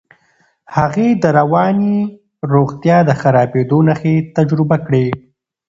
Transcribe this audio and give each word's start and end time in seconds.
هغې 0.75 1.09
د 1.21 1.23
رواني 1.37 1.97
روغتیا 2.53 2.97
د 3.05 3.11
خرابېدو 3.21 3.77
نښې 3.87 4.15
تجربه 4.35 4.77
کړې. 4.85 5.05